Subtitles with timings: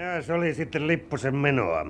[0.00, 1.86] Ja se oli sitten Lipposen menoa.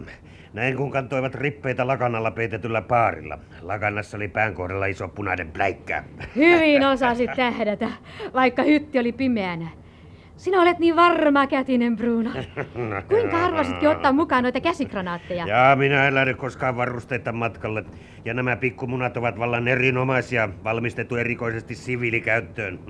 [0.52, 3.38] Näin kun kantoivat rippeitä lakanalla peitetyllä paarilla.
[3.62, 6.04] Lakanassa oli pään kohdalla iso punainen pläikkä.
[6.36, 7.90] Hyvin osasit tähdätä,
[8.34, 9.68] vaikka hytti oli pimeänä.
[10.40, 12.30] Sinä olet niin varma kätinen, Bruno.
[13.08, 15.46] Kuinka arvasitkin ottaa mukaan noita käsikranaatteja?
[15.46, 17.84] Ja minä en lähde koskaan varusteita matkalle.
[18.24, 22.78] Ja nämä pikkumunat ovat vallan erinomaisia, valmistettu erikoisesti siviilikäyttöön.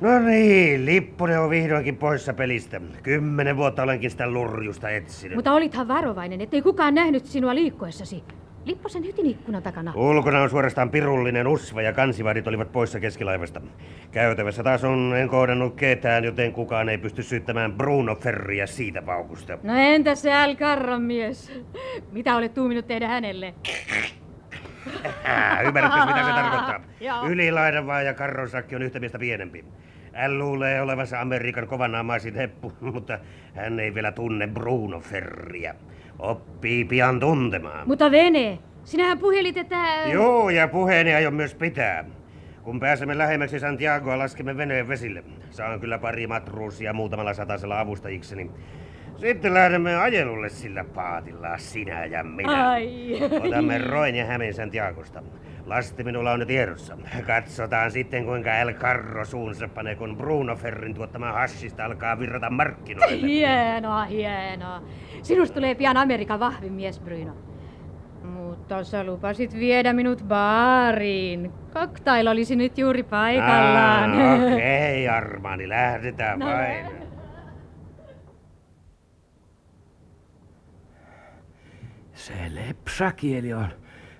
[0.00, 2.80] No niin, Lipponen on vihdoinkin poissa pelistä.
[3.02, 5.34] Kymmenen vuotta olenkin sitä lurjusta etsinyt.
[5.36, 8.24] Mutta olithan varovainen, ettei kukaan nähnyt sinua liikkuessasi.
[8.66, 9.92] Lipposen hytin ikkunan takana.
[9.94, 13.60] Ulkona on suorastaan pirullinen usva ja kansivahdit olivat poissa keskilaivasta.
[14.12, 19.58] Käytävässä taas on en kohdannut ketään, joten kukaan ei pysty syyttämään Bruno Ferriä siitä paukusta.
[19.62, 20.56] No entä se Al
[20.98, 21.52] mies?
[22.12, 23.54] Mitä olet tuuminut tehdä hänelle?
[25.66, 26.80] Ymmärrätkö mitä se tarkoittaa?
[27.30, 29.64] Ylilaidan vaan ja karron sakki on yhtä miestä pienempi.
[30.16, 33.18] Hän luulee olevansa Amerikan kovanaamaisin heppu, mutta
[33.54, 35.74] hän ei vielä tunne Bruno Ferriä.
[36.18, 37.88] Oppii pian tuntemaan.
[37.88, 39.76] Mutta vene, sinähän puhelit, että...
[40.12, 42.04] Joo, ja puheeni aion myös pitää.
[42.62, 45.24] Kun pääsemme lähemmäksi Santiagoa, laskemme veneen vesille.
[45.50, 48.50] Saan kyllä pari matruusia muutamalla satasella avustajikseni.
[49.16, 52.70] Sitten lähdemme ajelulle sillä paatilla, sinä ja minä.
[52.70, 53.18] Ai.
[53.40, 55.22] Otamme Roin ja Hämeen Santiagosta.
[55.66, 56.98] Lasti minulla on nyt tiedossa.
[57.26, 63.26] Katsotaan sitten, kuinka El Carro suunsa panee, kun Bruno Ferrin tuottama hashista alkaa virrata markkinoille.
[63.28, 64.82] Hienoa, hienoa.
[65.22, 67.36] Sinusta tulee pian Amerikan vahvin mies, Bruno.
[68.24, 71.52] Mutta sä lupasit viedä minut baariin.
[71.74, 74.12] Cocktail olisi nyt juuri paikallaan.
[74.12, 76.46] Ah, Okei, okay, Armani, lähdetään No.
[76.46, 76.86] vain.
[82.14, 83.68] Se lepsakieli on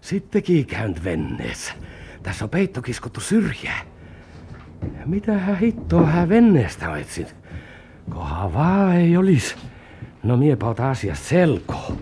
[0.07, 1.73] sittenkin käynyt venneessä.
[2.23, 3.87] Tässä on peitto kiskottu syrjään.
[5.07, 7.27] Mitähän hittoa hän venneestä on etsin?
[8.11, 9.57] Koha vaan ei olis.
[10.23, 11.97] No miepä ota asiasta selkoa.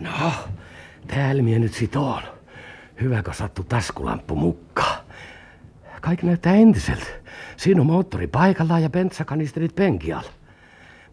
[0.00, 0.32] No,
[1.06, 2.22] täällä mie nyt sit on.
[3.00, 5.00] Hyväkö sattu taskulamppu mukaan.
[6.00, 7.06] Kaikki näyttää entiseltä.
[7.56, 10.30] Siinä on moottori paikallaan ja bentsakanisterit penkialla.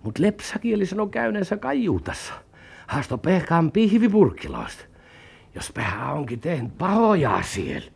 [0.03, 2.33] Mut lepsäkieli sanoo käyneensä kaijuutassa.
[2.93, 4.83] Haasto pehkaan pihvipurkkilaista.
[5.55, 7.91] Jos pehä onkin tehnyt pahoja siellä.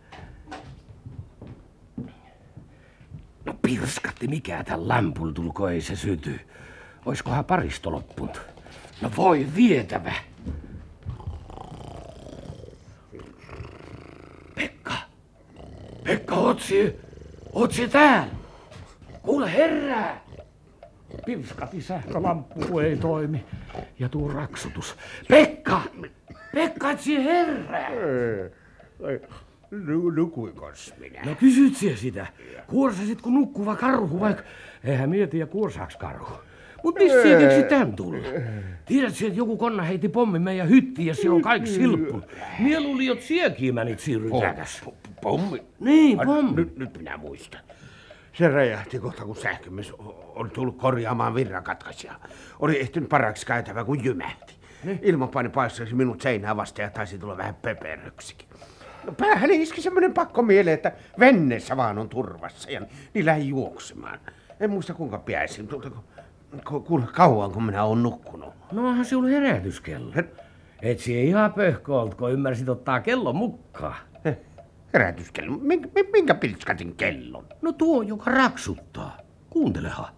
[3.45, 6.39] No pirskatti, mikä tän lämpul tulko ei se syty.
[7.05, 8.41] Oiskohan paristo loppunut?
[9.01, 10.13] No voi vietävä.
[14.55, 14.93] Pekka!
[16.03, 16.95] Pekka, otsi!
[17.53, 18.33] Otsi täällä!
[19.21, 20.26] Kuule herää!
[21.25, 23.45] Pirskati sähkölamppu ei toimi.
[23.99, 24.95] Ja tuu raksutus.
[25.27, 25.81] Pekka!
[26.53, 27.89] Pekka, et sie herää!
[30.15, 31.21] Nukuikos minä?
[31.25, 32.27] No kysyt sie sitä.
[32.67, 34.43] Kuorsasit kun nukkuva karhu, vaikka
[34.83, 36.33] eihän mieti ja kuorsaaks karhu.
[36.83, 38.27] Mut mistä sie keksi tän tulla?
[38.85, 42.21] Tiedät sie, että joku konna heiti pommi meidän hyttiin ja siellä on kaikki silppu.
[42.59, 44.83] Mie luulin, että siekin menit siirrytäkäs.
[45.21, 45.63] Pommi?
[45.79, 46.55] Niin, pommi.
[46.55, 47.61] Nyt, nyt minä muistan.
[48.37, 49.91] Se räjähti kohta, kun sähkömies
[50.35, 52.19] oli tullut korjaamaan virrakatkaisijaa.
[52.59, 54.53] Oli ehtinyt paraksi käytävä, kun jymähti.
[55.01, 58.47] Ilmanpaine paistasi minut seinää vastaan ja taisi tulla vähän pöperöksikin.
[59.05, 62.81] No päähän iski semmoinen pakko mieleen, että venneessä vaan on turvassa ja
[63.13, 64.19] niin lähdin juoksemaan.
[64.59, 65.89] En muista kuinka pääsin, mutta
[66.67, 68.53] ku- ku- kauan kun minä olen nukkunut.
[68.71, 70.11] No onhan sinulla herätyskello.
[70.11, 70.41] Her-
[70.81, 73.95] Et ihan pöhkö kun ymmärsit ottaa kellon mukaan.
[74.97, 75.57] Herätyskello.
[75.61, 76.35] Minkä, minkä
[76.95, 77.45] kellon?
[77.61, 79.17] No tuo, joka raksuttaa.
[79.49, 80.13] Kuuntelehan.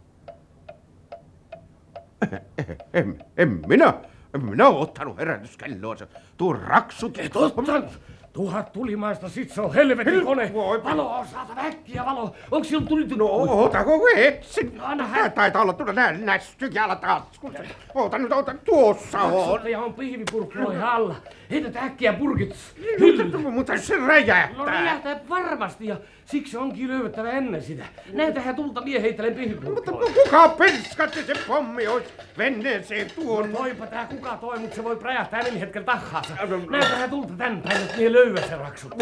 [2.93, 3.93] En, en minä.
[4.33, 5.97] En minä ole ottanut herätyskelloa.
[5.97, 6.07] Se
[6.37, 7.17] tuo raksut.
[7.17, 7.99] Et ottanut!
[8.39, 10.53] Tuhat tulimaista, sit se on helvetin kone.
[10.53, 12.35] Voi- Valo on saatava äkkiä valo.
[12.51, 13.09] Onko sillä tullut?
[13.17, 13.25] No
[13.63, 14.73] otako kun etsin?
[14.81, 15.31] Anna Tää hän.
[15.31, 17.63] taitaa olla tuolla nä, nästyjällä taskussa.
[17.95, 19.33] Oota nyt, oota, tuossa on.
[19.33, 21.15] Raksuttaja on pihvipurkkiloihin alla.
[21.51, 22.55] Heität äkkiä purkit.
[22.99, 24.65] Mutta, mutta se No räjähtää.
[24.65, 25.97] räjähtää varmasti ja
[26.31, 27.85] siksi onkin löydettävä ennen sitä.
[28.13, 30.13] Näitähän tulta mie heittelen Mutta pihvipurkkiloihin.
[30.23, 33.51] kuka penskatti se pommi olisi venneeseen tuon?
[33.51, 36.33] Toipa tää kuka toi, mut se voi räjähtää niin hetken tahansa.
[36.69, 38.95] Näitähän tulta tän päin, että mie löydä se raksut.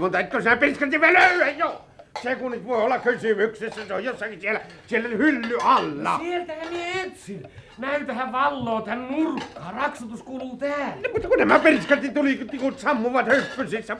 [0.00, 1.84] Mutta etkö sinä penskatti vielä löyä jo?
[2.22, 6.18] Se kun nyt voi olla kysymyksessä, se on jossakin siellä, siellä hylly alla.
[6.18, 7.46] Sieltähän mie etsin.
[7.78, 9.72] Näytähän valloa tän nurkkaa.
[9.72, 10.94] Raksutus kuuluu täällä.
[10.94, 13.96] No, mutta kun nämä penskatti tuli kun sammuvat höppysissä.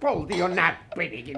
[0.00, 1.36] Polti jo näppinikin.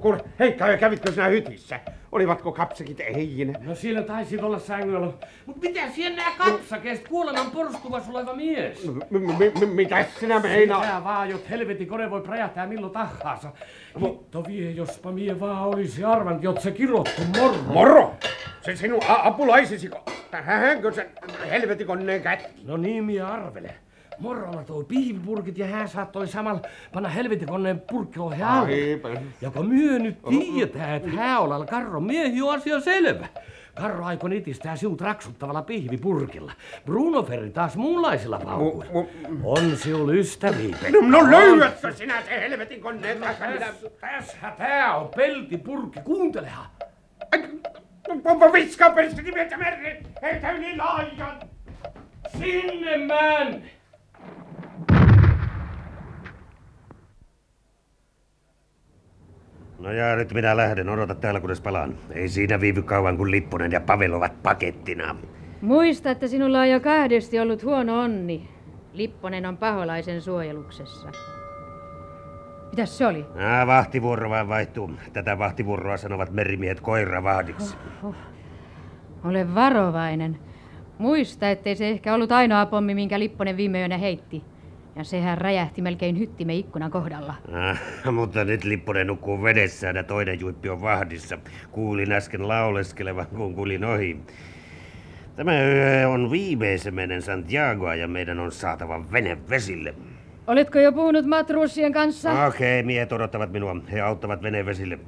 [0.00, 1.80] Kuule, Heikka, kävitkö sinä hytissä?
[2.12, 3.58] Olivatko kapsekit eihinä?
[3.62, 5.12] No siinä taisi olla sängyllä.
[5.46, 8.84] Mut mitä siellä nää kapsakeet kuoleman porstuvas oleva mies?
[8.86, 10.82] M- m- m- mitä sinä meinaat?
[10.86, 13.52] Mitä vaan, jot helvetin kone voi präjähtää milloin tahansa.
[14.00, 17.62] Hitto vie, jospa mie vaan olisi arvannut, jot se kirottu morro.
[17.62, 18.14] Moro!
[18.60, 19.90] Se sinun a- apulaisisi,
[20.30, 21.06] tähänkö sen
[21.50, 22.62] helvetin koneen kätki?
[22.64, 23.74] No niin, mie arvele.
[24.22, 26.60] Morrolla toi piivipurkit ja hän saattoi samalla
[26.92, 28.70] panna helvetin koneen purkkiloihin alle.
[29.52, 33.26] Kun myö nyt tiedetään, että hääolalla Karro miehi on asia selvä.
[33.74, 36.52] Karro aikoi nitistää sinut raksuttavalla pihvipurkilla.
[36.84, 38.92] Bruno Ferri taas muunlaisilla paukuilla.
[38.92, 39.06] mu-
[39.44, 43.50] On siul ystäviä, No, no löydätkö sinä se helvetin koneen takaa?
[43.50, 43.66] Minä...
[44.00, 46.66] Tässä tää on peltipurkki, kuuntelehan.
[48.22, 50.06] Pompa viskaa peristä nimeltä mereen!
[50.22, 51.40] Heitä yli laajan!
[52.38, 53.62] Sinne män!
[59.82, 61.94] No ja nyt minä lähden, odota täällä kunnes palaan.
[62.10, 65.16] Ei siinä viivy kauan, kun Lipponen ja Pavel ovat pakettina.
[65.60, 68.48] Muista, että sinulla on jo kahdesti ollut huono onni.
[68.92, 71.08] Lipponen on paholaisen suojeluksessa.
[72.70, 73.26] Mitäs se oli?
[73.36, 74.90] Ah, vahtivuoro vaan vaihtuu.
[75.12, 77.76] Tätä vahtivuoroa sanovat merimiehet koiravahdiksi.
[79.24, 80.38] Ole varovainen.
[80.98, 84.44] Muista, ettei se ehkä ollut ainoa pommi, minkä Lipponen viime yönä heitti.
[84.96, 87.34] Ja sehän räjähti melkein hyttimme ikkunan kohdalla.
[87.52, 91.38] Ah, mutta nyt Lipponen nukkuu vedessään ja toinen juippi on vahdissa.
[91.70, 94.16] Kuulin äsken lauleskelevan, kun kulin ohi.
[95.36, 99.94] Tämä yö on viimeisemmenen Santiagoa ja meidän on saatava vene vesille.
[100.46, 102.46] Oletko jo puhunut matruusien kanssa?
[102.46, 103.76] Okei, okay, miehet odottavat minua.
[103.92, 104.98] He auttavat veneen vesille.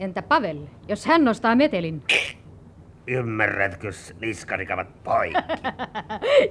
[0.00, 2.02] Entä Pavel, jos hän nostaa metelin?
[3.06, 3.90] Ymmärrätkö,
[4.20, 5.42] niskarikavat poikki?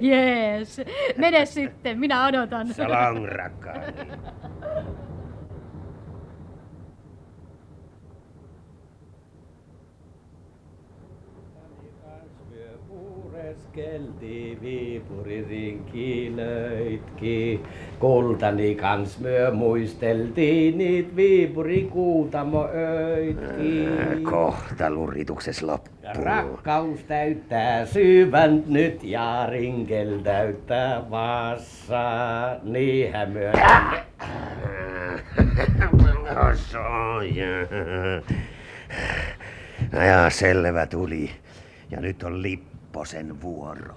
[0.10, 0.80] Jees.
[1.16, 2.74] Mene sitten, minä odotan.
[2.74, 3.92] Salong, rakkaani.
[13.52, 17.60] Pureskelti Viipuri rinkilöitki.
[17.98, 23.88] Kultani kans myö muisteltiin niit Viipuri kuutamo öitki.
[24.22, 26.24] Kohta luritukses Ja loppuu.
[26.24, 32.02] rakkaus täyttää syvän nyt ja rinkel täyttää vassa.
[32.62, 33.52] Niinhän myö...
[39.92, 41.30] Ja selvä tuli.
[41.90, 42.42] Ja nyt on
[42.92, 43.96] Lipposen vuoro.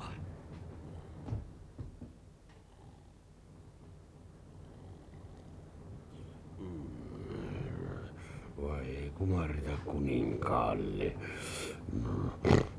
[8.62, 11.16] Vai ei kumarita kuninkaalle.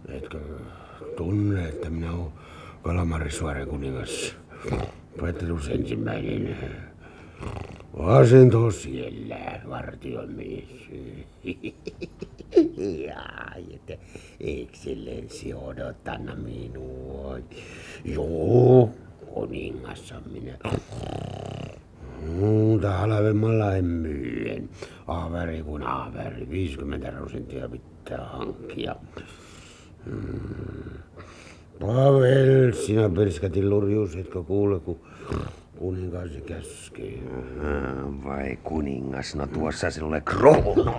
[0.09, 0.41] Etkö
[1.17, 2.33] tunne, että minä olen
[2.83, 4.37] Kalmarisuoren kuningas?
[5.21, 6.86] Petrus ensimmäinen.
[7.99, 10.69] Asento siellä, vartiomies.
[13.06, 13.25] ja,
[13.75, 13.97] että
[14.41, 17.38] eksellenssi odottanut minua.
[18.05, 18.91] Joo,
[19.35, 20.59] kuningas on minä.
[22.27, 24.69] Muuta halvemmalla en myyen.
[25.06, 26.50] Averi kuin averi.
[26.50, 28.97] 50 prosenttia pitää hankkia.
[30.05, 30.87] Hmm.
[31.81, 35.00] Pavel, sinä perskatin lurjuus, etkö kuule, kun
[35.78, 37.19] kuningas käskee.
[37.61, 40.94] Ah, Vai kuningas, no tuossa sinulle kruunu.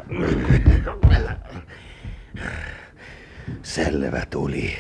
[3.64, 4.74] Selvä tuli.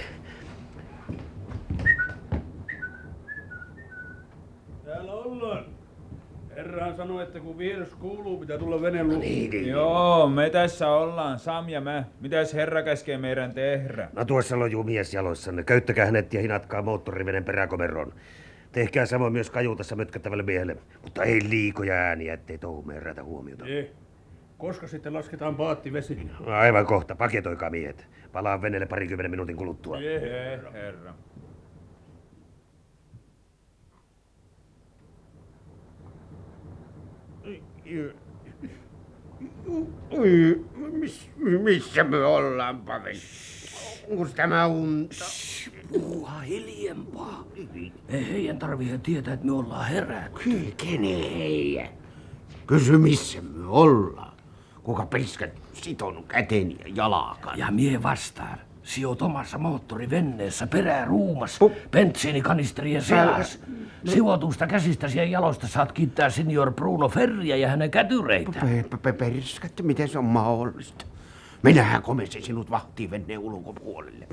[4.86, 5.66] Täällä ollaan.
[6.56, 9.20] Herrahan sanoi, että kun vieras kuuluu, pitää tulla veneen luo.
[9.20, 9.68] Niin, niin.
[9.68, 12.04] Joo, me tässä ollaan, Sam ja mä.
[12.22, 14.10] Mitäs herra käskee meidän tehdä?
[14.14, 15.64] No tuossa lojuu mies jaloissanne.
[15.64, 18.14] Käyttäkää hänet ja hinatkaa moottorivenen peräkomeroon.
[18.72, 20.78] Tehkää samoin myös kajuutassa mötkättävälle miehelle.
[21.02, 23.66] Mutta ei liikoja ääniä, ettei touhumme herätä huomiota.
[23.66, 23.92] Ei.
[24.58, 26.32] Koska sitten lasketaan paatti vesiin?
[26.46, 28.08] Aivan kohta, paketoikaa miehet.
[28.32, 30.00] Palaan veneelle parikymmenen minuutin kuluttua.
[30.00, 30.22] Ei,
[30.74, 31.14] herra.
[40.92, 41.30] Miss,
[41.64, 43.16] missä me ollaan, Pavel?
[44.10, 45.26] Onko tämä unta?
[45.94, 47.44] Puhuha hiljempaa.
[48.10, 50.44] Ei heidän tarvitse tietää, että me ollaan herätty.
[50.44, 51.90] Kyllä, kenen heijä?
[52.68, 54.34] Kysy, missä me ollaan.
[54.84, 57.58] Kuka pelskät sitonut käteni ja jalakan?
[57.58, 58.58] Ja mie vastaan.
[58.84, 63.60] Sijoit omassa moottorivenneessä peräruumas, Pu- bensiinikanisterien seas.
[64.06, 68.52] Sijoitusta käsistäsi ja jaloista saat kiittää senior Bruno Ferriä ja hänen kätyreitä.
[68.62, 71.06] Pe- pe- pe- Perskattu, miten se on mahdollista?
[71.64, 74.28] Minähän komensin sinut vahtiin venneen ulkopuolelle.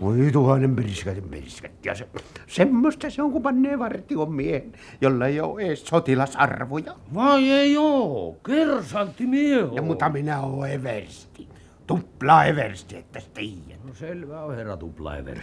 [0.00, 1.88] Voi tuhannen perskatin perskatti.
[1.88, 2.08] Ja se,
[2.46, 6.94] semmoista se on, kun pannee vartion miehen, jolla ei ole edes sotilasarvoja.
[7.14, 9.74] Vai ei oo, kersantti mieho.
[9.74, 11.48] Ja mutta minä oon eversti.
[11.86, 13.84] Tupla Eversti, että tiedät.
[13.84, 15.38] No selvä on herra Tuplaever.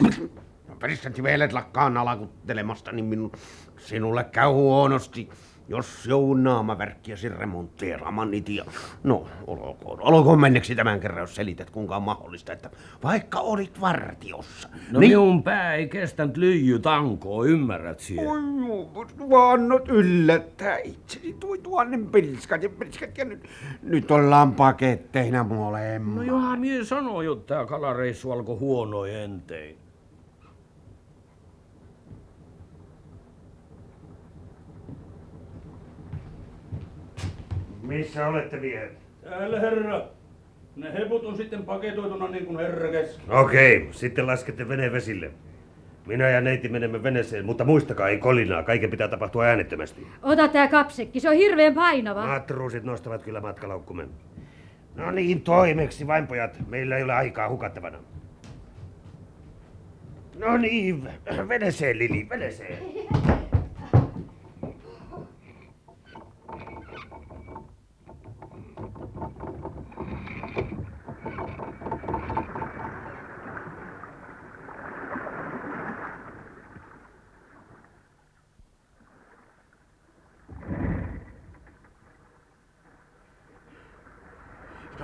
[0.67, 3.31] No presidentti vielä lakkaan alakuttelemasta, niin minun,
[3.77, 5.29] sinulle käy huonosti.
[5.67, 8.51] Jos joudun naamaverkkiäsi remontteeraamaan niitä.
[8.51, 8.65] Ja...
[9.03, 12.69] No, olkoon, olkoon menneksi tämän kerran, jos selität kuinka on mahdollista, että
[13.03, 14.69] vaikka olit vartiossa.
[14.91, 15.09] No niin...
[15.09, 18.31] minun pää ei kestänyt lyijy tankoa, ymmärrät siellä?
[18.31, 18.91] Oi juu,
[19.29, 21.35] vannot yllättää itseni.
[21.39, 23.49] Tuo tuonnen pilskat ja pilskat ja nyt,
[23.83, 26.15] nyt ollaan paketteina molemmat.
[26.15, 29.84] No johan mie sanoo, että tää kalareissu alkoi huonoin entein.
[37.87, 38.91] Missä olette miehet?
[39.23, 40.07] Täällä herra.
[40.75, 43.21] Ne heput on sitten paketoituna niin kuin herra käski.
[43.29, 45.31] Okei, sitten laskette veneen vesille.
[46.05, 48.63] Minä ja neiti menemme veneeseen, mutta muistakaa, ei kolinaa.
[48.63, 50.07] Kaiken pitää tapahtua äänettömästi.
[50.23, 52.27] Ota tää kapsekki, se on hirveän painava.
[52.27, 54.07] Matruusit nostavat kyllä matkalaukkumme.
[54.95, 56.57] No niin, toimeksi vain pojat.
[56.69, 57.97] Meillä ei ole aikaa hukattavana.
[60.39, 61.09] No niin,
[61.47, 62.77] veneeseen Lili, veneeseen.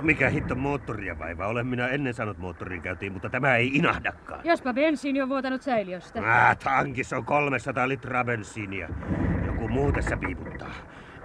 [0.02, 1.46] No mikä hitto moottoria vaiva?
[1.46, 4.40] Olen minä ennen saanut moottorin käyntiin, mutta tämä ei inahdakaan.
[4.44, 6.20] Jospa bensiini on vuotanut säiliöstä.
[6.48, 8.88] Ah, tankissa on 300 litraa bensiiniä.
[9.46, 10.70] Joku muu tässä piiputtaa.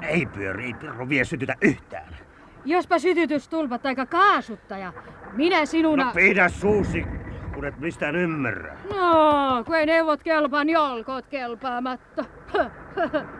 [0.02, 2.18] Ei pyöri, ei pirru vie sytytä yhtään.
[2.66, 4.94] Jospa sytytystulpat tai kaasuttaja.
[5.34, 6.06] Minä sinuna...
[6.06, 7.06] No pidä suusi,
[7.54, 8.78] kun et mistään ymmärrä.
[8.96, 12.26] No, kun ei neuvot kelpaa, niin olkoot kelpaamatta.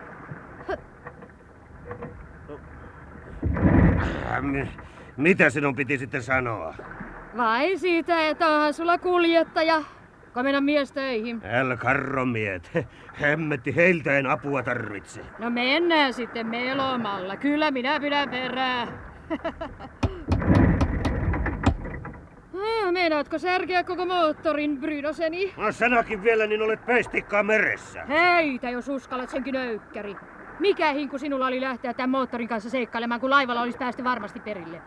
[4.30, 4.68] Äh, mi-
[5.18, 6.74] Mitä sinun piti sitten sanoa?
[7.36, 9.82] Vai siitä, että onhan sulla kuljettaja.
[10.32, 11.40] Komenna mies töihin.
[11.44, 12.70] Älä karromiet.
[13.20, 15.20] Hemmetti, heiltä en apua tarvitse.
[15.38, 17.36] No mennään sitten melomalla.
[17.36, 18.86] Kyllä minä pidän perää.
[22.54, 25.54] Ah, Meinaatko särkeä koko moottorin, Brydoseni?
[25.56, 28.04] No sanakin vielä, niin olet peistikkaa meressä.
[28.04, 30.16] Heitä, jos uskallat senkin öykkäri.
[30.60, 34.82] Mikä hinku sinulla oli lähteä tämän moottorin kanssa seikkailemaan, kun laivalla olisi päästy varmasti perille?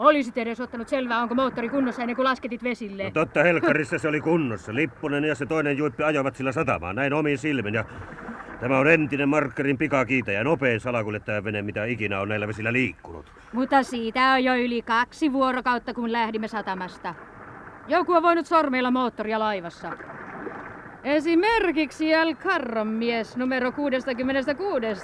[0.00, 3.04] Olisit edes ottanut selvää, onko moottori kunnossa ennen kuin lasketit vesille.
[3.04, 4.74] No totta Helkkarissa se oli kunnossa.
[4.74, 7.74] Lippunen ja se toinen juippi ajoivat sillä satamaan, näin omiin silmin.
[7.74, 7.84] Ja
[8.60, 13.32] tämä on entinen Markkerin pikakiitäjä, nopein salakuljettajan vene, mitä ikinä on näillä vesillä liikkunut.
[13.52, 17.14] Mutta siitä on jo yli kaksi vuorokautta, kun lähdimme satamasta.
[17.88, 19.92] Joku on voinut sormeilla moottoria laivassa.
[21.04, 24.96] Esimerkiksi El Carron mies numero 66.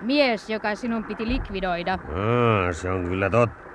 [0.00, 1.92] Mies, joka sinun piti likvidoida.
[1.92, 3.71] Aa, se on kyllä totta.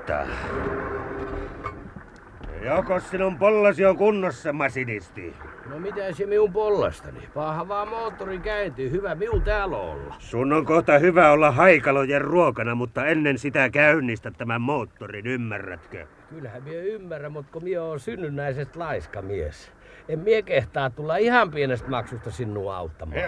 [2.65, 5.33] Joko sinun pollasi on kunnossa, masinisti?
[5.69, 7.19] No mitä se minun pollastani?
[7.33, 10.15] Paha vaan moottorin käynti, hyvä minun täällä olla.
[10.19, 16.07] Sun on kohta hyvä olla haikalojen ruokana, mutta ennen sitä käynnistä tämän moottorin, ymmärrätkö?
[16.29, 19.71] Kyllähän mie ymmärrän, mutta kun mie on synnynnäisestä laiska mies.
[20.09, 23.21] En mie kehtaa tulla ihan pienestä maksusta sinua auttamaan.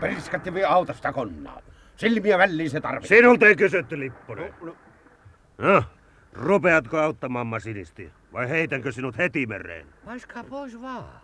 [0.00, 1.62] Priskatti vie autosta konnaan.
[1.96, 3.18] Silmiä väliin se tarvitsee.
[3.18, 4.54] Sinulta ei kysytty, Lipponen.
[4.62, 4.76] No,
[6.32, 8.12] rupeatko auttamaan masinisti?
[8.32, 9.86] Vai heitänkö sinut heti mereen?
[10.04, 11.20] Paiskaa pois vaan.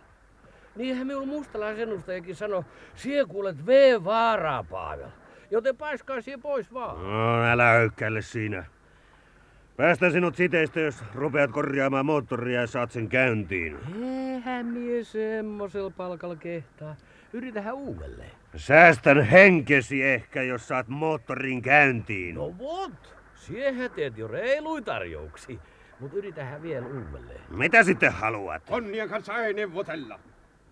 [0.75, 2.63] Niinhän minun mustalaisen ennustajakin sanoi,
[2.95, 5.09] sie kuulet V-vaaraa, Pavel.
[5.51, 7.03] Joten paiskaa sie pois vaan.
[7.03, 8.65] No, älä höykkäile siinä.
[9.77, 13.77] Päästän sinut siteistä, jos rupeat korjaamaan moottoria ja saat sen käyntiin.
[14.03, 16.95] Eihän mie semmosella palkalla kehtaa.
[17.33, 18.31] Yritähän uudelleen.
[18.55, 22.35] Säästän henkesi ehkä, jos saat moottorin käyntiin.
[22.35, 23.16] No vot,
[23.47, 25.59] siehän teet jo reiluin tarjouksia.
[25.99, 27.41] Mut yritähän vielä uudelleen.
[27.49, 28.63] Mitä sitten haluat?
[28.69, 30.19] Konnia kanssa ei neuvotella.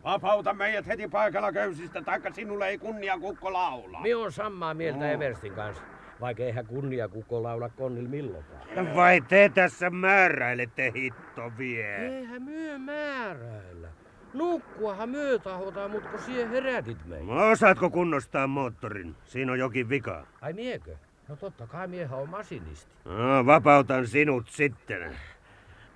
[0.03, 4.01] Vapauta meidät heti paikalla köysistä, taikka sinulle ei kunnia kukko laulaa.
[4.01, 5.84] Me on samaa mieltä Everstin kanssa.
[6.22, 8.96] Vaikka eihän kunnia kukko laula konnil milloinkaan.
[8.96, 11.96] Vai te tässä määräilette hitto vie?
[11.96, 13.88] Eihän myö määräillä.
[14.34, 17.34] Nukkuahan myö tahotaan, mut kun sie herätit meitä.
[17.34, 19.15] Osaatko kunnostaa moottorin?
[19.24, 20.27] Siinä on jokin vika.
[20.41, 20.96] Ai miekö?
[21.27, 22.91] No totta kai miehän on masinisti.
[23.05, 25.15] No, vapautan sinut sitten.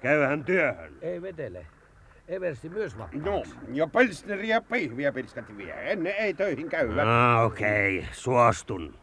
[0.01, 0.93] Käyhän työhön.
[1.01, 1.65] Ei vetele.
[2.27, 3.55] Eversti myös No, vapaaksi.
[3.73, 5.91] ja pilsneriä ja pihviä pilskatti vie.
[5.91, 7.07] Ennen ei töihin käyvät.
[7.07, 8.09] Ah, okei, okay.
[8.13, 8.93] suostun.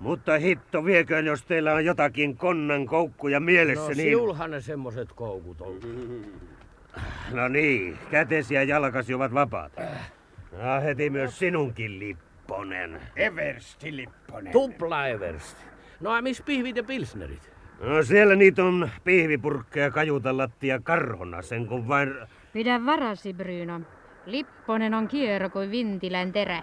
[0.00, 3.96] Mutta hitto vieköön, jos teillä on jotakin konnan koukkuja mielessä, No niin...
[3.96, 5.78] siulhan ne semmoset koukut on.
[7.32, 9.72] No niin, kätesi ja jalkasi ovat vapaat.
[10.52, 11.98] No, heti myös sinunkin,
[12.48, 13.00] Lipponen.
[13.16, 14.52] Eversti Lipponen.
[14.52, 15.64] Tupla Eversti.
[16.00, 17.52] No a miss pihvit ja pilsnerit?
[17.80, 22.14] No siellä niitä on pihvipurkkeja kajuta lattia karhona, sen kun vain...
[22.52, 23.80] Pidä varasi, Bryno.
[24.26, 26.62] Lipponen on kierro kuin vintilän terä.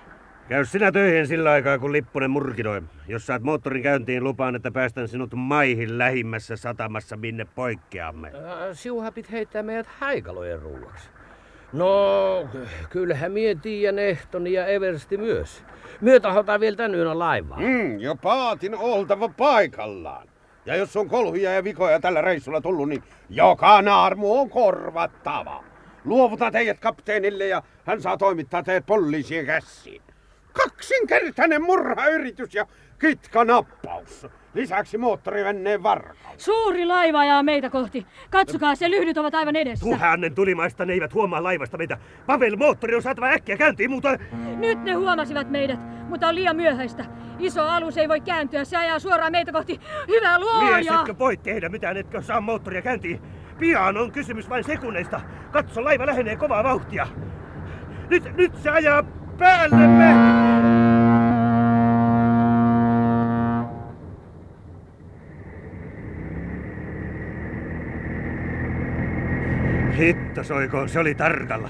[0.50, 2.82] Käy sinä töihin sillä aikaa, kun Lipponen murkinoi.
[3.08, 8.28] Jos saat moottorin käyntiin, lupaan, että päästän sinut maihin lähimmässä satamassa, minne poikkeamme.
[8.28, 8.34] Äh,
[8.74, 11.10] Siuha pit heittää meidät haikalojen ruuaksi.
[11.74, 12.50] No,
[12.90, 15.64] kyllähän mie tiedän Ehtoni ja Eversti myös.
[16.02, 17.60] Myö tahotaan vielä tän yönä laivaa.
[17.60, 20.28] Mm, jo paatin oltava paikallaan.
[20.66, 25.64] Ja jos on kolhuja ja vikoja tällä reissulla tullut, niin joka naarmu on korvattava.
[26.06, 30.02] Luovuta teidät kapteenille ja hän saa toimittaa teidät poliisien käsiin.
[30.54, 32.68] Kaksinkertainen murhayritys ja
[33.00, 34.28] kitkanappaus.
[34.54, 36.18] Lisäksi moottorivenneen varkaus.
[36.38, 38.06] Suuri laiva ajaa meitä kohti.
[38.30, 39.86] Katsokaa, se lyhdyt ovat aivan edessä.
[39.86, 41.98] Tuhannen tulimaista ne eivät huomaa laivasta meitä.
[42.26, 44.18] Pavel, moottori on saatava äkkiä käyntiin, mutta...
[44.58, 47.06] Nyt ne huomasivat meidät, mutta on liian myöhäistä.
[47.40, 49.80] Iso alus ei voi kääntyä, se ajaa suoraan meitä kohti.
[50.08, 50.76] Hyvä luoja!
[50.76, 53.22] Mies, etkö voi tehdä mitään, etkö saa moottoria käyntiin?
[53.60, 55.22] Pian on kysymys vain sekunneista.
[55.52, 57.08] Katso, laiva lähenee kovaa vauhtia.
[58.10, 59.04] Nyt, nyt se ajaa
[59.38, 60.45] päällemme!
[70.36, 71.70] Hitto soikoon, se oli tarkalla.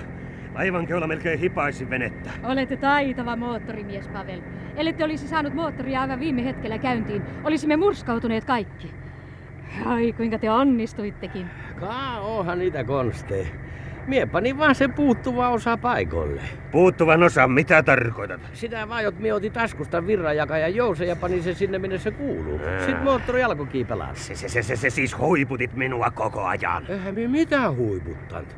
[0.56, 2.30] Laivan keula melkein hipaisi venettä.
[2.44, 4.42] Olette taitava moottorimies, Pavel.
[4.76, 8.92] Ellette olisi saanut moottoria aivan viime hetkellä käyntiin, olisimme murskautuneet kaikki.
[9.86, 11.46] Ai, kuinka te onnistuittekin.
[11.80, 13.48] Kaa onhan niitä konsteja.
[14.08, 16.42] Mie panin vaan se puuttuva osa paikoille.
[16.72, 18.42] Puuttuvan osan, mitä tarkoitat?
[18.54, 22.60] Sitä vaan, jot mie otin taskusta virranjakajan jouse ja panin sen sinne, minne se kuuluu.
[22.78, 24.12] Sitten moottori alkoi kiipelää.
[24.14, 26.86] Se, se, se, se, se siis hoiputit minua koko ajan.
[26.90, 28.56] Eihän mie mitään huiputtanut.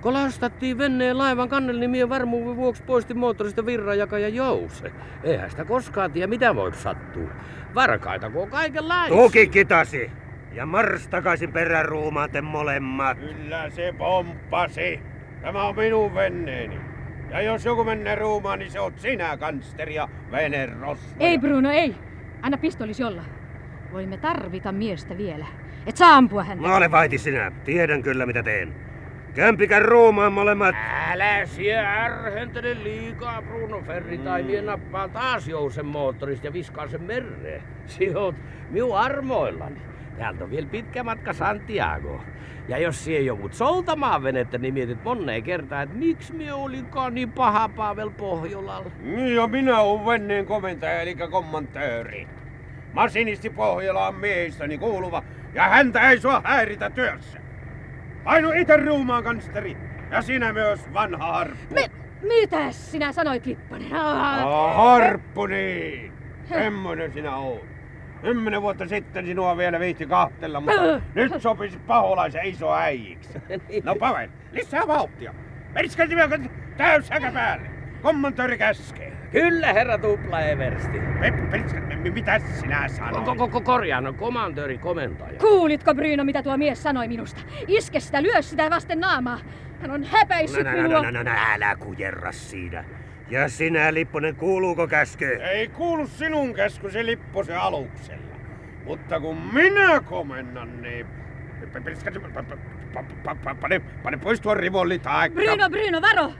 [0.00, 4.92] Kun lastattiin venneen laivan kannelle, niin mie varmuuden vuoksi poistin moottorista virranjakajan jouse.
[5.24, 7.28] Eihän sitä koskaan tiedä, mitä voi sattua.
[7.74, 9.16] Varkaita kun on kaikenlaisia.
[9.16, 10.10] Tuki kitasi!
[10.56, 13.18] Ja mars takaisin peräruumaan te molemmat.
[13.18, 15.00] Kyllä se pomppasi.
[15.42, 16.80] Tämä on minun venneeni.
[17.30, 21.16] Ja jos joku menee ruumaan, niin se on sinä, kansteri ja vene rosvo.
[21.20, 21.94] Ei, Bruno, ei.
[22.42, 23.22] Anna pistolis jolla.
[23.92, 25.46] Voimme tarvita miestä vielä.
[25.86, 26.68] Et saa ampua häntä.
[26.68, 27.52] Mä olen vaiti sinä.
[27.64, 28.74] Tiedän kyllä mitä teen.
[29.34, 30.74] Kämpikän ruumaan molemmat.
[31.10, 37.02] Älä sie ärhentele liikaa, Bruno Ferri, tai mie nappaan taas jousen moottorista ja viskaan sen
[37.02, 37.62] mereen.
[37.86, 38.36] Sijoit
[38.70, 39.80] minun armoillani.
[40.18, 42.20] Täältä on vielä pitkä matka Santiago.
[42.68, 47.32] Ja jos sie joudut soutamaan venettä, niin mietit moneen kertaan, että miksi mie olinkaan niin
[47.32, 48.90] paha Pavel Pohjolalla.
[49.00, 52.28] Niin ja minä olen venneen komentaja eli kommantööri.
[52.92, 55.22] Masinisti Pohjola on miehistäni kuuluva
[55.54, 57.38] ja häntä ei sua häiritä työssä.
[58.24, 59.76] Painu itse ruumaan, kansteri.
[60.10, 61.74] Ja sinä myös, vanha harppu.
[61.74, 61.90] Me,
[62.22, 63.94] mitä sinä sanoit, Lipponen?
[63.94, 66.12] Ah, harppu niin.
[66.48, 67.75] Semmoinen sinä oot.
[68.26, 73.38] Kymmenen vuotta sitten sinua vielä viitti kahtella, mutta nyt sopisi paholaisen iso äijiksi.
[73.84, 75.34] No Pavel, lisää vauhtia.
[75.74, 76.38] Meniskä vielä
[76.76, 77.66] täysäkä päälle.
[78.02, 79.12] Kommantööri käskee.
[79.32, 80.98] Kyllä, herra Tupla Eversti.
[82.14, 83.24] Mitä sinä sanoit?
[83.24, 85.38] Koko ko, korjaan, komandöörin komentaja.
[85.38, 87.40] Kuulitko, Bryno, mitä tuo mies sanoi minusta?
[87.66, 89.38] Iske sitä, lyö sitä vasten naamaa.
[89.80, 91.02] Hän on häpäissyt No, no, no, minua.
[91.02, 92.84] no, no, no, älä kujerra siinä.
[93.30, 95.26] Ja sinä, Lipponen, kuuluuko käsky?
[95.42, 98.36] Ei kuulu sinun käskysi Lipposen aluksella.
[98.84, 101.06] Mutta kun minä komennan, niin...
[103.60, 105.30] Pane, pane pois tuon rivolli tai...
[105.30, 106.32] Bryno, Bryno, varo!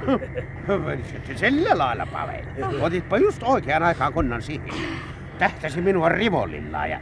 [1.36, 2.44] Sillä lailla, Pavel.
[2.80, 4.68] Otitpa just oikean aikaan konnan siihen.
[5.38, 7.00] Tähtäsi minua rivollilla ja...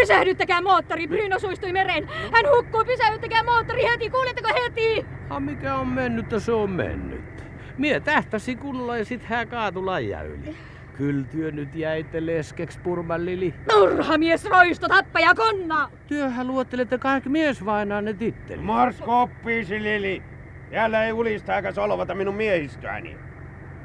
[0.00, 2.08] Pysähdyttäkää moottori, Bryno suistui mereen.
[2.32, 5.06] Hän hukkuu, pysähdyttäkää moottori heti, kuuletteko heti?
[5.28, 7.44] Ha, mikä on mennyt, se on mennyt.
[7.78, 10.56] Mie tähtäsi kunnolla ja sit hän kaatu laija yli.
[10.96, 13.54] Kyl työ nyt jäitte leskeks purman lili.
[13.70, 15.90] Turha mies roisto, tappaja konna!
[16.06, 18.62] Työhän luottelette kaikki mies vainaa ne titteli.
[18.62, 20.22] Mars koppiisi, Lili.
[20.70, 23.16] Jälleen ei ulista eikä solvata minun miehistöäni.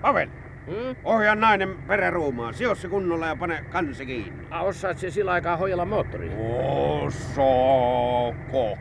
[0.02, 0.28] Pavel,
[0.67, 0.95] Hmm?
[1.04, 2.54] ohjaa nainen peräruumaan.
[2.54, 4.45] Sijo se kunnolla ja pane kansi kiinni.
[4.52, 6.32] A, osaat se sillä aikaa hoijalla moottori?
[7.06, 8.78] Osaako?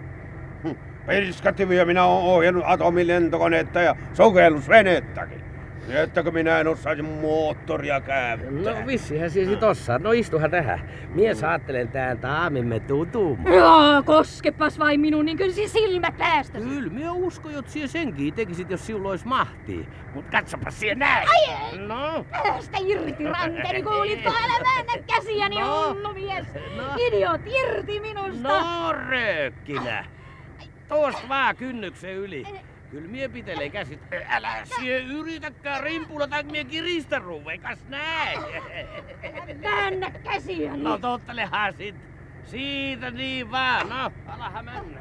[0.63, 0.71] Hm,
[1.07, 5.42] Pirskatti vie minä oon ohjannut atomilentokoneetta ja sukellusvenettäkin.
[5.87, 8.51] Niin Ettäkö minä en osaisi moottoria kääntää?
[8.51, 9.99] No vissihän siesi tossa.
[9.99, 10.91] No istuhan tähän.
[11.15, 13.55] Mie saattelen tään taamimme tutumaan.
[13.55, 16.65] Joo, koskepas vain minun, niin kyllä siis silmät päästäsi.
[16.69, 19.89] Kyllä, mie usko, jot sie senkin tekisit, jos sinulla ois mahtii.
[20.15, 21.29] Mut katsopa sie näin.
[21.89, 24.31] No, Päästä irti, ranteri, kuulitko?
[24.45, 25.89] Älä väännä käsiäni, No.
[25.89, 26.47] hunnu mies.
[26.77, 26.83] No.
[26.97, 28.49] Idiot, irti minusta.
[28.49, 30.05] no röökkinä.
[30.89, 32.45] Tuosta vaan kynnyksen yli.
[32.93, 34.01] Kyllä mie pitelee käsit.
[34.29, 38.41] Älä sie yritäkään rimpulata, mie kiristä ruvekas näin.
[39.63, 40.77] Väännä käsiä.
[40.77, 41.95] No tottelehan sit.
[42.45, 45.01] Siitä niin vaan, no, alaha mennä.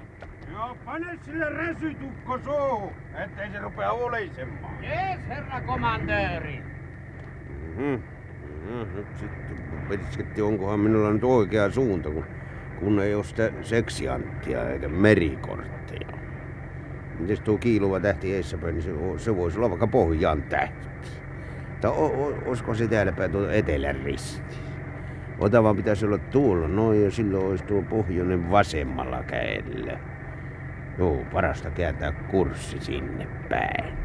[0.51, 4.83] Joo, pane sille resytukko suuhun, ettei se rupea oleisemaan.
[4.83, 6.63] Jees, herra komandööri.
[7.49, 8.03] Mm-hmm.
[8.69, 9.57] No, nyt sitten
[9.89, 12.25] perisketti, onkohan minulla nyt oikea suunta, kun,
[12.79, 16.20] kun ei ole sitä seksianttia eikä merikortteja.
[17.21, 20.87] Mites tuo kiiluva tähti eessäpäin, niin se, se voisi olla vaikka Pohjan tähti.
[21.81, 21.91] Tai
[22.45, 24.55] olisiko se täällä päin tuo etelän risti?
[25.39, 29.99] Otava pitäisi olla tuolla noin ja silloin olisi tuo pohjoinen vasemmalla kädellä.
[30.97, 33.97] Joo, parasta kääntää kurssi sinne päin.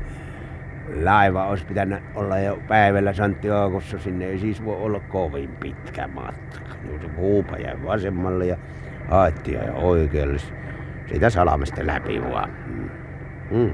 [1.02, 6.61] Laiva olisi pitänyt olla jo päivällä Santiagossa, sinne ei siis voi olla kovin pitkä matka.
[6.83, 8.57] Niin se kuupa jäi vasemmalle ja
[9.09, 10.38] aettia ja oikealle.
[11.07, 12.50] Siitä salamesta läpi vaan.
[13.50, 13.70] Mm.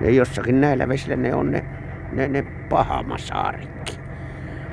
[0.00, 1.64] Ne jossakin näillä vesillä ne on ne,
[2.12, 3.98] ne, ne Pahamasaaritkin.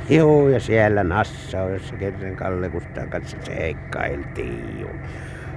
[0.10, 4.80] Joo, ja siellä Nassau, jossa kerran Kalle Kustaan kanssa seikkailtiin.
[4.80, 4.91] Joo.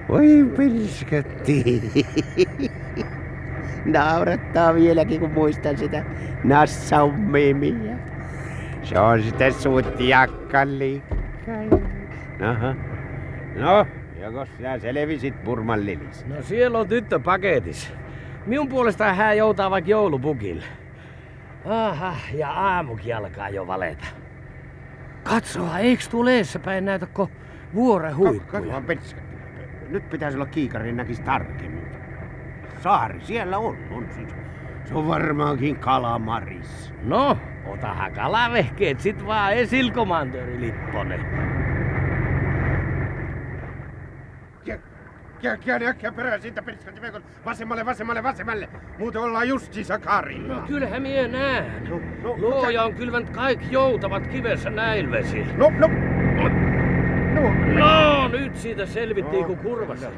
[0.08, 1.82] Voi pirsketti.
[3.84, 6.04] Naurattaa vieläkin, kun muistan sitä
[6.44, 7.96] Nassaun mimiä.
[8.82, 10.14] Se on sitten suutti.
[12.40, 12.74] Aha.
[13.54, 13.86] No,
[14.20, 16.26] joko sinä selvisit Burman lilis?
[16.26, 17.90] No siellä on tyttö paketissa.
[18.48, 20.64] Minun puolestaan hän joutaa vaikka joulupukille.
[21.64, 24.06] Aha, ja aamukin alkaa jo valeta.
[25.22, 27.30] Katsoa, eiks tuleessa päin näytä ko
[27.74, 28.62] vuoren huippuja?
[28.62, 28.84] Katsohan.
[29.88, 31.88] Nyt pitäisi olla kiikarin näkis tarkemmin.
[32.82, 34.28] Saari siellä on, on siis.
[34.84, 36.94] Se on varmaankin kalamaris.
[37.02, 41.20] No, otahan kalavehkeet sit vaan esil, komandööri Lipponen.
[45.42, 47.22] Käy äkkiä perään siitä pirsketti veikon.
[47.44, 48.68] Vasemmalle, vasemmalle, vasemmalle.
[48.98, 50.54] Muuten ollaan justiinsa karilla.
[50.54, 51.88] No kyllähän mie näen.
[51.88, 55.52] No, no, Luoja on kylvänyt kaikki joutavat kivessä näillä vesillä.
[55.56, 55.88] No, no.
[55.88, 60.10] No, No, nyt siitä selvittiin kun kurvassa.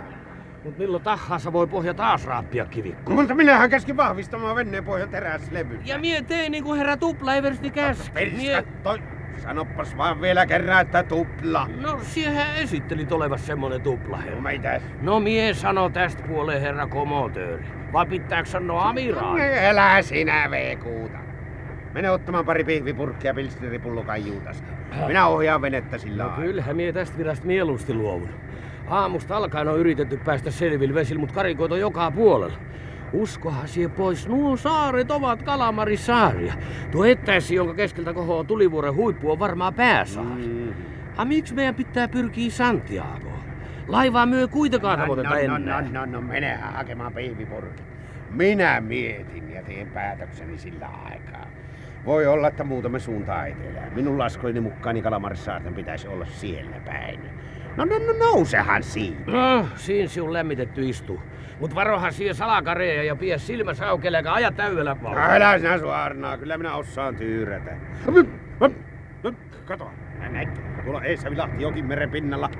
[0.65, 3.13] Mut milloin tahansa voi pohja taas raappia kivikko.
[3.13, 5.79] Mutta minähän käskin vahvistamaan venneen pohjan teräslevy.
[5.85, 8.11] Ja mie tein niin kuin herra Tuplaeversti käski.
[8.37, 8.55] Mie...
[8.55, 9.20] Perskattoi.
[9.41, 11.69] Sanoppas vaan vielä kerran, että tupla.
[11.81, 14.31] No, siehän esittelit olevas semmonen tuplahe.
[14.31, 14.83] No mitäs?
[15.03, 17.65] No mie sano tästä puoleen herra komotööri.
[17.93, 19.41] Vai pitääkö sanoa amiraali?
[19.43, 21.19] Elä sinä veekuuta.
[21.95, 24.67] Mene ottamaan pari pihvipurkkia pilsneripullukan juutasta.
[25.07, 28.29] Minä ohjaan venettä sillä No kyllähän mie tästä virasta mieluusti luovun.
[28.89, 32.59] Aamusta alkaen on yritetty päästä selville vesillä, mut karikoita on joka puolella.
[33.13, 36.55] Uskohan sie pois, nuo saaret ovat Kalamarisaaria.
[36.91, 40.47] Tuo etäisi, jonka keskeltä kohoaa tulivuoren huippu, on varmaan pääsaari.
[40.47, 40.73] Mm.
[41.17, 43.41] A miksi meidän pitää pyrkiä Santiagoon?
[43.89, 45.93] Laivaa myö kuitenkaan No, tavoiteta no, no, ennen.
[45.95, 47.85] no, no, no, menehän hakemaan pihvipurkin.
[48.31, 51.47] Minä mietin ja teen päätökseni sillä aikaa.
[52.05, 53.93] Voi olla, että muutamme suuntaan etelään.
[53.95, 57.21] Minun laskojeni mukaan Kalamarissaarten pitäisi olla siellä päin.
[57.77, 59.31] No, no, no nousehan siitä.
[59.31, 61.21] No, siinä si on lämmitetty istu.
[61.61, 65.27] Mut varohan siihen salakareja ja pie silmässä aukeelle eikä aja täydellä vauhdilla.
[65.27, 67.77] Älä sinä suornaa, kyllä minä osaan tyyrätä.
[69.65, 69.91] Kato.
[70.31, 70.61] Näitkö?
[70.85, 72.51] Tuolla eessä vilahti jokin meren pinnalla.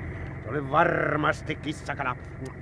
[0.51, 2.15] Oli varmasti kissakala.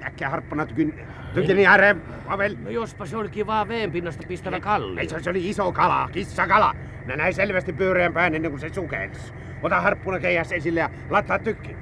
[0.03, 0.93] Äkkiä harppana tykyn,
[1.33, 2.55] tykyni ääreen, Pavel.
[2.63, 4.99] No jospa se olikin vaan veen pinnasta pistävä kalli.
[4.99, 6.75] Ei, se, oli iso kala, kissakala.
[7.01, 9.33] Minä näin selvästi pyöreän pään ennen kuin se sukelsi.
[9.61, 11.75] Ota harppuna keihäs esille ja laittaa tykki.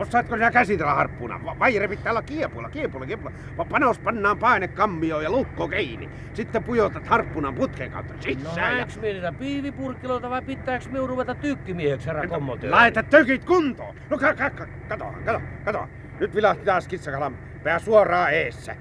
[0.00, 1.40] Osaatko sinä käsitellä harppuna?
[1.44, 3.32] Va- Vai revittää olla kiepulla, kiepulla, kiepulla.
[3.70, 6.10] Panos pannaan paine kammioon ja lukko kiinni.
[6.34, 8.56] Sitten pujotat harppunan putken kautta No sisään.
[8.56, 8.62] ja...
[8.76, 12.22] häiks me niitä piivipurkkiloita vai pitääks me ruveta tykkimieheksi, herra?
[12.70, 13.94] Laita tykit kuntoon!
[14.10, 15.88] No ka, ka, ka, kato, kato, kato.
[16.20, 18.76] Nyt vilahti taas kissakalan pää suoraan eessä.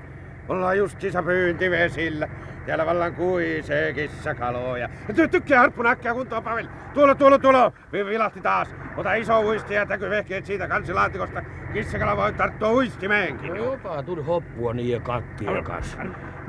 [0.48, 2.28] Ollaan just kisapyyntivesillä.
[2.70, 4.90] Täällä vallan kuisee kissakaloja.
[5.16, 6.68] Ty, tykkää harppuna äkkiä kuntoon, Pavel.
[6.94, 7.72] Tuolla, tuolla, tuolla.
[7.92, 8.76] Vi- Vilahti taas.
[8.98, 11.42] Ota iso uisti ja täkyvehkeet siitä kansilaatikosta.
[11.74, 13.50] Kissakala voi tarttua uistimeenkin.
[13.50, 15.98] No jopa tuli hoppua niiden kattien kanssa.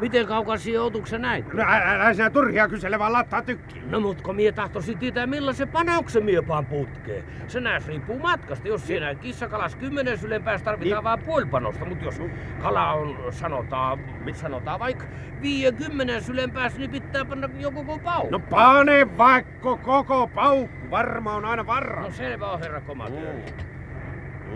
[0.01, 1.53] Miten kaukaisia joutuuko näit?
[1.55, 3.91] No älä, älä sinä turhia kysele, vaan laittaa tykkiin.
[3.91, 7.25] No mut kun mie tahtoisin tietää millaisen panauksen mie paan putkeen.
[7.49, 8.69] Se näes riippuu matkasta.
[8.69, 11.05] Jos siinä kissakalas kymmenen sylen päästä tarvitaan Niin.
[11.05, 12.21] vaan puoli panosta, mut jos
[12.63, 13.99] kala on sanotaan,
[14.33, 15.05] sanotaan vaikka
[15.43, 18.31] viidenkymmenen sylen päässä, niin pitää panna joku koko pau.
[18.31, 20.91] No pane vaikka koko paukku.
[20.91, 22.01] Varma on aina varma.
[22.03, 23.43] no selvä on herra komatööri.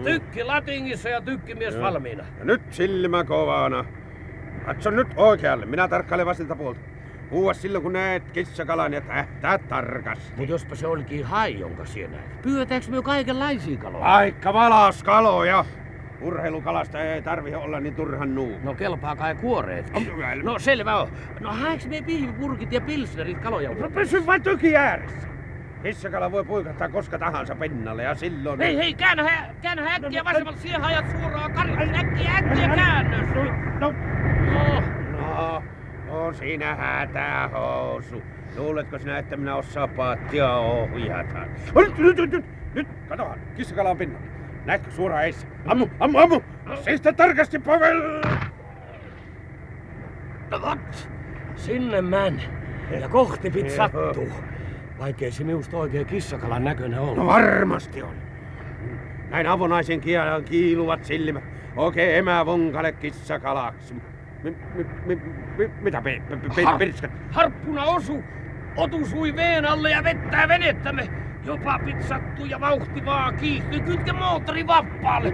[0.05, 2.25] Tykki latingissa ja tykkimies valmiina.
[2.39, 3.85] Ja nyt silmä kovana.
[4.67, 5.67] Katso nyt oikealle.
[5.67, 6.81] Minä tarkkailen vasilta puolta.
[7.31, 10.33] Huua silloin kun näet kissakalan ja tähtää tarkasti.
[10.37, 12.43] Mut jospa se olikin hai, jonka siellä näet.
[12.43, 14.05] Pyydetäänkö me kaikenlaisia kaloja?
[14.05, 15.65] Vaikka valaskaloja.
[16.21, 18.57] Urheilukalasta ei tarvi olla niin turhan nuu.
[18.63, 20.11] No kelpaa kai kuoreetkin.
[20.43, 21.09] No selvä on.
[21.41, 23.71] No haeks me pihvipurkit ja pilsnerit kaloja?
[23.75, 25.29] No pysy vain tyki ääressä.
[25.85, 28.61] Hissakala voi puikattaa koska tahansa pinnalle ja silloin...
[28.61, 31.99] Hei hei, käännä, käännä äkkiä vasemmalle, siihen hajat suoraan karjalle.
[31.99, 33.29] Äkkiä, äkkiä käännös.
[33.81, 33.93] No,
[34.41, 34.83] No,
[35.19, 35.63] no,
[36.09, 38.23] on siinä hätää housu.
[38.57, 41.39] Luuletko sinä, että minä osaa paattia ohjata?
[41.75, 42.45] Nyt, nyt, nyt, nyt,
[42.75, 44.27] nyt, katohan, kissakala on pinnalla.
[44.65, 45.47] Näetkö suoraan eissä?
[45.67, 46.41] Ammu, ammu, ammu!
[46.81, 48.23] Seistä tarkasti, Pavel!
[50.51, 51.09] no vat,
[51.57, 52.43] sinne män.
[53.01, 54.29] Ja kohti pit sattuu.
[54.99, 57.27] Vaikkei se minusta oikein kissakalan näköinen No ollut.
[57.27, 58.15] varmasti on.
[59.31, 61.45] Näin avonaisen kielen kiiluvat silmät.
[61.77, 62.19] Oikein
[62.93, 63.95] kissakalaksi.
[64.43, 65.17] Mi, mi, mi,
[65.59, 67.11] mi, mitä pe, pe, pe, Har- pirskat?
[67.31, 68.23] Harppuna osu.
[68.77, 71.09] Otu sui veen alle ja vettää venettämme.
[71.45, 73.81] Jopa pit sattuu ja vauhti vaan kiihtyy.
[73.81, 75.33] Kytke moottori vappaalle.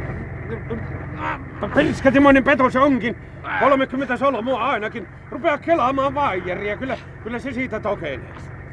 [1.74, 3.16] Pirskatimoinen peto se onkin.
[3.60, 5.06] 30 solmua ainakin.
[5.30, 6.76] Rupea kelaamaan vaijeria.
[6.76, 8.20] Kyllä, kyllä se siitä tokenee.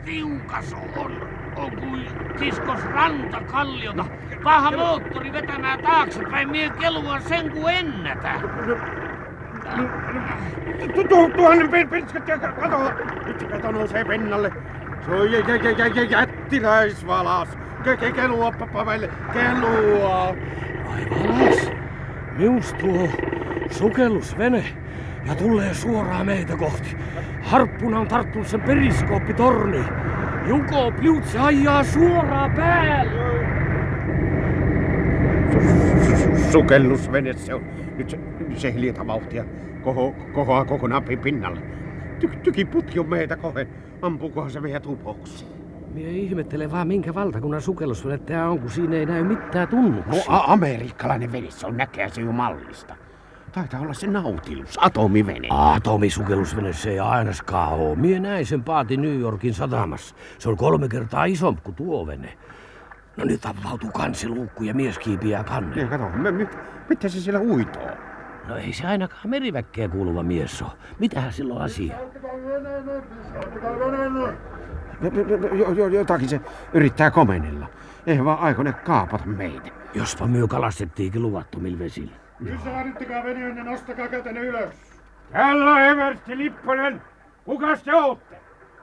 [0.07, 1.11] Tiukas on.
[1.55, 2.07] On kuin
[2.39, 4.05] kiskos rantakalliota.
[4.43, 6.49] Paha moottori vetämään taaksepäin.
[6.49, 8.33] Mie kelua sen kuin ennätä.
[10.95, 12.91] Tu- tu- Tuhannen pir- pirskat ja kato.
[13.25, 14.51] Nyt se peto nousee pinnalle.
[15.05, 17.49] Se on jä, jä, jä, jä, jä, jättiläisvalas.
[17.83, 20.27] Ke, ke, kelua, pa- Pavel, kelua.
[20.93, 21.71] Aivan alas.
[22.37, 23.09] Mius tuo
[23.71, 24.63] sukellusvene
[25.25, 26.97] ja tulee suoraan meitä kohti.
[27.47, 29.83] Harppuna on tarttunut sen periskooppitorni.
[30.47, 33.47] Juko Pliutse ajaa suoraan päälle.
[36.51, 37.63] Sukellusvene se on.
[37.97, 38.19] Nyt se,
[38.55, 39.45] se hiljata vauhtia.
[39.83, 41.59] Koho, kohoaa kokonaan pin- pinnalle.
[42.19, 43.67] Ty, tykiputki on meitä kohden.
[44.01, 45.45] Ampuukohan se meidän tupoksi?
[45.93, 50.23] Mie ihmettelen vaan minkä valtakunnan sukellusvene tää on, kun siinä ei näy mitään tunnuksia.
[50.33, 52.95] No, amerikkalainen vene, se on näkeä se jo mallista.
[53.57, 55.47] Taitaa olla se Nautilus, atomivene.
[55.51, 57.95] Atomisukellusvene se ei ainakaan oo.
[57.95, 60.15] Mie näin sen paati New Yorkin satamassa.
[60.39, 62.37] Se on kolme kertaa isompi kuin tuo vene.
[63.17, 65.75] No nyt avautuu kansiluukku ja mies kiipiää kannelle.
[65.75, 66.57] Niin, kato, me, mit,
[66.89, 67.87] mitä se siellä uitoo?
[68.47, 70.71] No ei se ainakaan meriväkkeä kuuluva mies oo.
[70.99, 71.95] Mitähän silloin asia?
[75.01, 76.41] Jo- jo- jo- jo- Jotakin se
[76.73, 77.67] yrittää komenella.
[78.07, 79.69] Ei vaan aikone kaapata meitä.
[79.93, 82.26] Jospa myö kalastettiinkin luvattomilla vesillä.
[82.43, 84.75] Pysähdyttäkää veneenne, nostakaa kätenne ylös.
[85.31, 87.01] Täällä on Eversti Lipponen.
[87.45, 88.37] Kukas te ootte?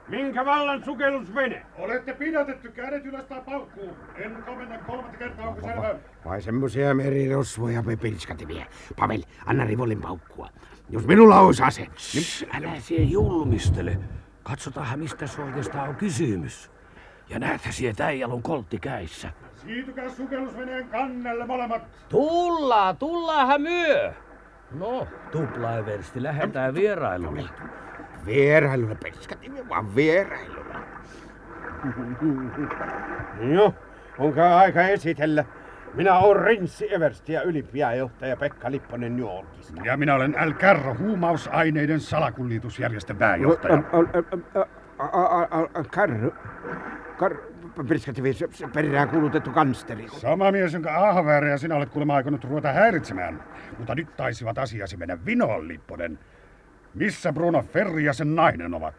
[0.07, 1.65] Minkä vallan sukellusvene?
[1.77, 3.95] Olette pidätetty kädet ylös tai paukkuun.
[4.15, 5.95] En komenna kolmatta kertaa, onko selvä?
[6.25, 8.65] Vai semmosia merirosvoja me pilskatimia.
[8.99, 10.49] Pavel, anna rivolin paukkua.
[10.89, 12.49] Jos minulla olisi ase, niin...
[12.53, 13.99] Älä siihen julmistele.
[14.43, 16.71] Katsotaan mistä se oikeastaan on kysymys.
[17.29, 19.31] Ja näethän siellä on koltti käissä.
[19.65, 21.81] Siirtykää sukellusveneen kannelle molemmat.
[22.09, 24.13] Tullaan, tullaanhan myö.
[24.71, 27.43] No, tuplaeversti, lähdetään vierailulle.
[28.25, 30.75] Vierailulla pilskatimia, vaan vierailulla.
[33.39, 33.73] No,
[34.19, 35.45] onko aika esitellä?
[35.93, 39.81] Minä olen Rinssi Eversti ja ylipääjohtaja Pekka Lipponen New Yorkista.
[39.85, 43.83] Ja minä olen Al Carro, huumausaineiden salakuljetusjärjestön pääjohtaja.
[47.17, 47.54] Karru.
[47.83, 48.31] Pirskativi,
[48.73, 50.07] perään kuulutettu kansteri.
[50.09, 53.43] Sama mies, jonka ahvääriä sinä olet kuulemma aikonut ruveta häiritsemään.
[53.77, 56.19] Mutta nyt taisivat asiasi mennä vinoon, Lipponen.
[56.93, 58.95] Missä Bruno Ferri ja sen nainen ovat?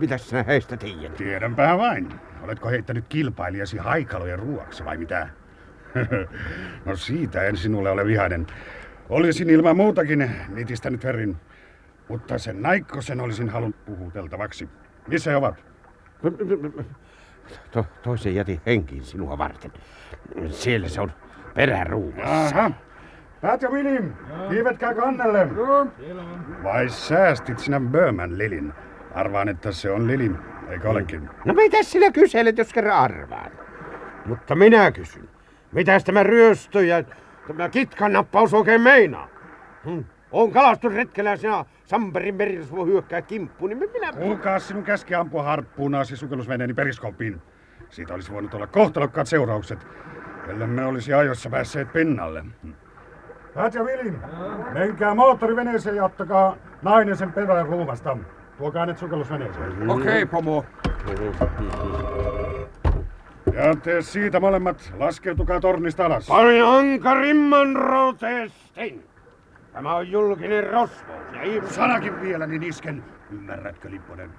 [0.00, 1.14] Mitäs sinä heistä tiedät?
[1.14, 2.08] Tiedänpä vain.
[2.42, 5.28] Oletko heittänyt kilpailijasi haikalojen ruoaksi vai mitä?
[6.86, 8.46] no siitä en sinulle ole vihainen.
[9.08, 11.36] Olisin ilman muutakin nitistänyt Ferrin.
[12.08, 14.68] Mutta sen naikkosen olisin halunnut puhuteltavaksi.
[15.08, 15.64] Missä he ovat?
[17.70, 19.72] To, toisen jätin henkiin sinua varten.
[20.50, 21.12] Siellä se on
[21.54, 22.58] peräruumassa.
[22.58, 22.70] Aha.
[23.40, 24.12] Pat ja William,
[24.50, 25.48] kiivetkää kannelle.
[26.62, 28.72] Vai säästit sinä Böhman Lilin?
[29.14, 30.30] Arvaan, että se on Lili,
[30.68, 31.28] eikö olekin?
[31.44, 33.52] No mitä sinä kyselet, jos kerran arvaan?
[34.26, 35.28] Mutta minä kysyn.
[35.72, 37.04] Mitäs tämä ryöstö ja
[37.46, 39.28] tämä kitkannappaus oikein meinaa?
[39.84, 40.04] Hmm.
[40.36, 44.12] On kalastusretkellä ja sinä Samperin merirosvo hyökkää kimppuun, niin minä...
[44.12, 47.42] Kuulkaa sinun käski ampua harppuunaasi sukellusveneeni periskooppiin.
[47.88, 49.86] Siitä olisi voinut olla kohtalokkaat seuraukset,
[50.48, 52.44] ellei me olisi ajoissa päässeet pinnalle.
[53.54, 54.16] Pat ja William,
[54.72, 58.18] menkää moottoriveneeseen ja ottakaa nainen sen perään ruumasta.
[58.58, 59.90] Tuokaa hänet sukellusveneeseen.
[59.90, 60.64] Okei, okay, pomo.
[63.54, 66.26] Ja te siitä molemmat laskeutukaa tornista alas.
[66.28, 69.04] Paljon ankarimman roteestin.
[69.76, 71.74] Tämä on julkinen rosvous ja ihmis...
[71.74, 73.04] Sanakin vielä, niin isken.
[73.30, 74.30] Ymmärrätkö, Lipponen?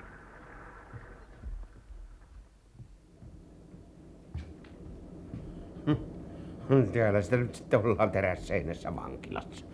[6.94, 9.66] Täällä sitä nyt sitten ollaan terässeinässä vankilassa.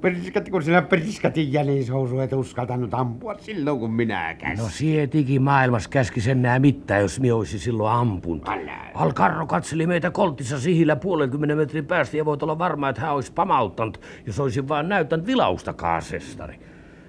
[0.00, 4.64] Periskatti, kun sinä periskatin jälishousu et uskaltanut ampua silloin, kun minä käsin.
[4.64, 8.48] No sietikin maailmassa käski sen nää mitään, jos minä olisin silloin ampunut.
[8.48, 8.90] Älä.
[8.94, 13.32] Alkarro katseli meitä koltissa sihillä puolenkymmenen metrin päästä ja voit olla varma, että hän olisi
[13.32, 16.60] pamauttanut, jos olisin vaan näyttänyt vilausta kaasestari.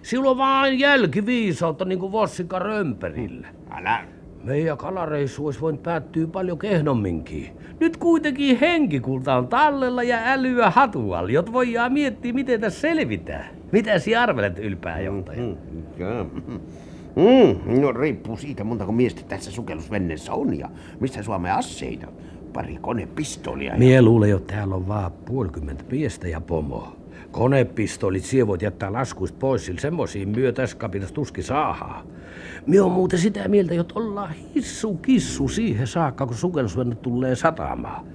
[0.01, 3.47] Silloin vaan jälkiviisautta niin kuin Vossika Römperillä.
[3.69, 4.20] Älä.
[4.43, 7.49] Meidän kalareissu olisi voinut päättyä paljon kehnomminkin.
[7.80, 13.45] Nyt kuitenkin henkikulta on tallella ja älyä hatualla, jot voidaan miettiä, miten tässä selvitään.
[13.71, 15.41] Mitä sinä arvelet, ylpääjohtaja?
[15.41, 15.56] Mm,
[15.97, 16.23] joo.
[17.15, 22.08] Mm, no riippuu siitä montako miestä tässä sukellusvenneessä on ja missä Suomen asseita.
[22.54, 23.71] Pari konepistoolia.
[23.73, 26.95] ja- Mie luulen, että täällä on vaan puolikymmentä miestä ja pomoa.
[27.32, 32.04] Konepistolit sie voit jättää laskuista pois, sillä semmoisiin myö tässä kapinassa tuski saahaa.
[32.65, 38.06] Mie on muuten sitä mieltä, että ollaan hissu kissu siihen saakka, kun sukellusvenne tulee satamaan.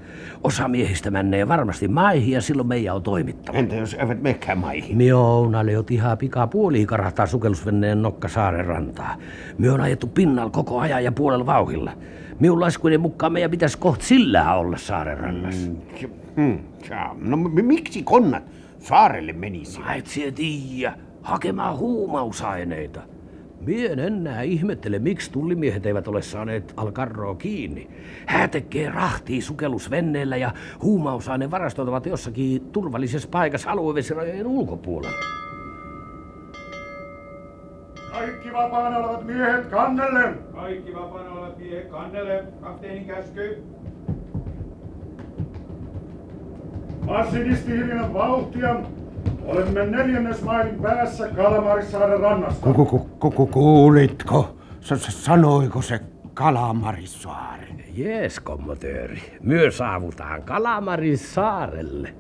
[0.45, 3.59] Osa miehistä menee varmasti maihin ja silloin meidän on toimittava.
[3.59, 4.97] Entä jos eivät mekään maihin?
[4.97, 9.17] Mie on Ounalle ihan pikaa puoliin karahtaa sukellusvenneen nokka saaren rantaa.
[9.59, 11.93] Mie on ajettu pinnalla koko ajan ja puolella vauhilla.
[12.41, 15.71] Minun laskujen mukaan meidän pitäisi kohta sillä olla saaren rannassa.
[16.37, 16.59] Hmm,
[16.91, 17.17] jaa.
[17.21, 18.43] no miksi konnat
[18.79, 19.81] saarelle menisi?
[19.81, 20.05] Mä et
[20.35, 20.93] tiiä.
[21.23, 23.01] Hakemaan huumausaineita.
[23.67, 27.91] Mie en enää ihmettele, miksi tullimiehet eivät ole saaneet Alcarroa kiinni.
[28.27, 30.53] Hää tekee rahtia sukellusvenneellä ja
[30.83, 35.17] huumausainevarastot ovat jossakin turvallisessa paikassa aluevesirajojen ulkopuolella.
[38.13, 40.35] Kaikki vapaana olevat miehet kannelle!
[40.55, 42.45] Kaikki vapaana olevat miehet kannelle.
[42.61, 43.63] Kapteenin käsky.
[47.07, 48.77] Massinisti hiljainen vauhtia.
[49.47, 52.73] Olemme neljännes mailin päässä Kalamarissaaren rannasta.
[52.73, 54.57] Ku- ku- ku- ku- Kuulitko?
[54.81, 56.01] S- s- sanoiko se
[56.35, 57.67] Kalamarissaari?
[57.95, 59.23] Jees, kommotööri.
[59.43, 62.15] Myö saavutaan Kalamarin saarelle.